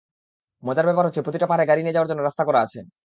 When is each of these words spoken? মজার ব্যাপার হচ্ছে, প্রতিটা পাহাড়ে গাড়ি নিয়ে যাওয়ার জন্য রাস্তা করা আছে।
মজার 0.63 0.85
ব্যাপার 0.85 1.05
হচ্ছে, 1.05 1.21
প্রতিটা 1.21 1.47
পাহাড়ে 1.47 1.65
গাড়ি 1.65 1.81
নিয়ে 1.81 1.95
যাওয়ার 1.95 2.09
জন্য 2.09 2.21
রাস্তা 2.23 2.43
করা 2.45 2.59
আছে। 2.61 2.79